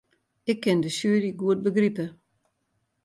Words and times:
Ik 0.51 0.59
kin 0.63 0.79
de 0.83 0.89
sjuery 0.95 1.31
goed 1.39 1.59
begripe. 1.65 2.05